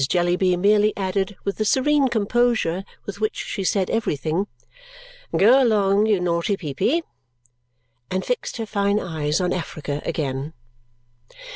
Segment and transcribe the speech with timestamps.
[0.09, 4.47] Jellyby merely added, with the serene composure with which she said everything,
[5.37, 7.03] "Go along, you naughty Peepy!"
[8.09, 10.53] and fixed her fine eyes on Africa again.